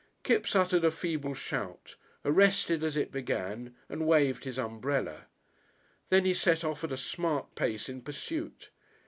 [0.23, 1.95] Kipps uttered a feeble shout,
[2.25, 5.27] arrested as it began, and waved his umbrella.
[6.09, 8.71] Then he set off at a smart pace in pursuit.